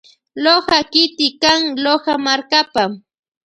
Loja 0.43 0.79
kiti 0.91 1.27
kan 1.41 1.59
Loja 1.83 2.15
markapa. 2.25 2.83